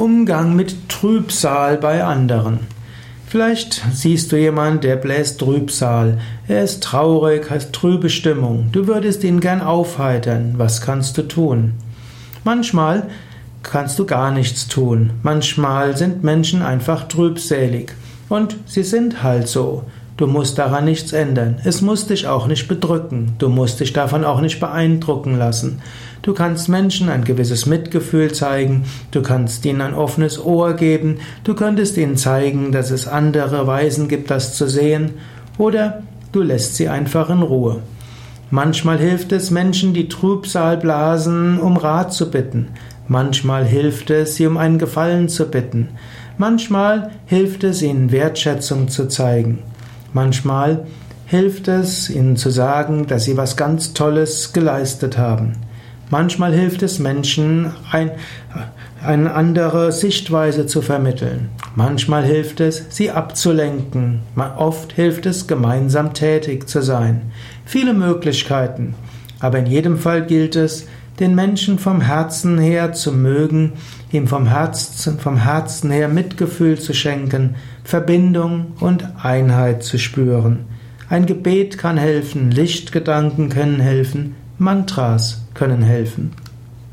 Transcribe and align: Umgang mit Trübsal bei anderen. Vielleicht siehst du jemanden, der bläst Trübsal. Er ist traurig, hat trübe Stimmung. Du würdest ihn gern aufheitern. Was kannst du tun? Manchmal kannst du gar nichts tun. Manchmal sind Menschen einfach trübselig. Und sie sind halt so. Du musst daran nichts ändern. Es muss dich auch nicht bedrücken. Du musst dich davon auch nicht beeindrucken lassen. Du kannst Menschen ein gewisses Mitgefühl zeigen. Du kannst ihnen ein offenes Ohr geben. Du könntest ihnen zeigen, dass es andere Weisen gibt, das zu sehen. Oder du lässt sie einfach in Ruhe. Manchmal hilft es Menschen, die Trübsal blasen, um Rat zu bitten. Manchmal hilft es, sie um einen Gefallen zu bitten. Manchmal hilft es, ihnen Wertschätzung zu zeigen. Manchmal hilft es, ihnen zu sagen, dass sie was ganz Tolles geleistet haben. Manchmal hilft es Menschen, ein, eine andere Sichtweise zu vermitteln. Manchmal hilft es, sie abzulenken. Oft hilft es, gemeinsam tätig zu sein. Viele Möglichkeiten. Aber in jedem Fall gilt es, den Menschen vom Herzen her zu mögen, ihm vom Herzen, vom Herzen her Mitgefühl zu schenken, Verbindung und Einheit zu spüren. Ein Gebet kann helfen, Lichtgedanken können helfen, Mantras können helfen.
Umgang 0.00 0.56
mit 0.56 0.88
Trübsal 0.88 1.76
bei 1.76 2.02
anderen. 2.02 2.60
Vielleicht 3.26 3.84
siehst 3.92 4.32
du 4.32 4.36
jemanden, 4.36 4.80
der 4.80 4.96
bläst 4.96 5.40
Trübsal. 5.40 6.18
Er 6.48 6.64
ist 6.64 6.82
traurig, 6.82 7.50
hat 7.50 7.74
trübe 7.74 8.08
Stimmung. 8.08 8.70
Du 8.72 8.86
würdest 8.86 9.22
ihn 9.24 9.40
gern 9.40 9.60
aufheitern. 9.60 10.54
Was 10.56 10.80
kannst 10.80 11.18
du 11.18 11.28
tun? 11.28 11.74
Manchmal 12.44 13.08
kannst 13.62 13.98
du 13.98 14.06
gar 14.06 14.30
nichts 14.30 14.68
tun. 14.68 15.10
Manchmal 15.22 15.94
sind 15.98 16.24
Menschen 16.24 16.62
einfach 16.62 17.06
trübselig. 17.06 17.92
Und 18.30 18.56
sie 18.64 18.84
sind 18.84 19.22
halt 19.22 19.48
so. 19.48 19.84
Du 20.20 20.26
musst 20.26 20.58
daran 20.58 20.84
nichts 20.84 21.14
ändern. 21.14 21.56
Es 21.64 21.80
muss 21.80 22.06
dich 22.06 22.26
auch 22.26 22.46
nicht 22.46 22.68
bedrücken. 22.68 23.32
Du 23.38 23.48
musst 23.48 23.80
dich 23.80 23.94
davon 23.94 24.22
auch 24.22 24.42
nicht 24.42 24.60
beeindrucken 24.60 25.38
lassen. 25.38 25.80
Du 26.20 26.34
kannst 26.34 26.68
Menschen 26.68 27.08
ein 27.08 27.24
gewisses 27.24 27.64
Mitgefühl 27.64 28.30
zeigen. 28.30 28.84
Du 29.12 29.22
kannst 29.22 29.64
ihnen 29.64 29.80
ein 29.80 29.94
offenes 29.94 30.38
Ohr 30.38 30.74
geben. 30.74 31.20
Du 31.42 31.54
könntest 31.54 31.96
ihnen 31.96 32.18
zeigen, 32.18 32.70
dass 32.70 32.90
es 32.90 33.08
andere 33.08 33.66
Weisen 33.66 34.08
gibt, 34.08 34.30
das 34.30 34.52
zu 34.52 34.68
sehen. 34.68 35.12
Oder 35.56 36.02
du 36.32 36.42
lässt 36.42 36.76
sie 36.76 36.90
einfach 36.90 37.30
in 37.30 37.40
Ruhe. 37.40 37.78
Manchmal 38.50 38.98
hilft 38.98 39.32
es 39.32 39.50
Menschen, 39.50 39.94
die 39.94 40.10
Trübsal 40.10 40.76
blasen, 40.76 41.58
um 41.58 41.78
Rat 41.78 42.12
zu 42.12 42.30
bitten. 42.30 42.68
Manchmal 43.08 43.64
hilft 43.64 44.10
es, 44.10 44.36
sie 44.36 44.46
um 44.46 44.58
einen 44.58 44.78
Gefallen 44.78 45.30
zu 45.30 45.50
bitten. 45.50 45.88
Manchmal 46.36 47.10
hilft 47.24 47.64
es, 47.64 47.80
ihnen 47.80 48.12
Wertschätzung 48.12 48.88
zu 48.88 49.08
zeigen. 49.08 49.60
Manchmal 50.12 50.86
hilft 51.26 51.68
es, 51.68 52.10
ihnen 52.10 52.36
zu 52.36 52.50
sagen, 52.50 53.06
dass 53.06 53.24
sie 53.24 53.36
was 53.36 53.56
ganz 53.56 53.92
Tolles 53.92 54.52
geleistet 54.52 55.16
haben. 55.16 55.52
Manchmal 56.10 56.52
hilft 56.52 56.82
es 56.82 56.98
Menschen, 56.98 57.72
ein, 57.92 58.10
eine 59.00 59.32
andere 59.32 59.92
Sichtweise 59.92 60.66
zu 60.66 60.82
vermitteln. 60.82 61.50
Manchmal 61.76 62.24
hilft 62.24 62.58
es, 62.58 62.86
sie 62.88 63.12
abzulenken. 63.12 64.22
Oft 64.56 64.92
hilft 64.92 65.26
es, 65.26 65.46
gemeinsam 65.46 66.12
tätig 66.12 66.68
zu 66.68 66.82
sein. 66.82 67.30
Viele 67.64 67.94
Möglichkeiten. 67.94 68.94
Aber 69.38 69.60
in 69.60 69.66
jedem 69.66 69.98
Fall 69.98 70.26
gilt 70.26 70.56
es, 70.56 70.88
den 71.20 71.34
Menschen 71.34 71.78
vom 71.78 72.00
Herzen 72.00 72.58
her 72.58 72.94
zu 72.94 73.12
mögen, 73.12 73.74
ihm 74.10 74.26
vom 74.26 74.46
Herzen, 74.46 75.18
vom 75.18 75.36
Herzen 75.36 75.90
her 75.90 76.08
Mitgefühl 76.08 76.80
zu 76.80 76.94
schenken, 76.94 77.56
Verbindung 77.84 78.72
und 78.80 79.06
Einheit 79.22 79.84
zu 79.84 79.98
spüren. 79.98 80.64
Ein 81.10 81.26
Gebet 81.26 81.76
kann 81.76 81.98
helfen, 81.98 82.50
Lichtgedanken 82.50 83.50
können 83.50 83.80
helfen, 83.80 84.34
Mantras 84.58 85.42
können 85.54 85.82
helfen. 85.82 86.32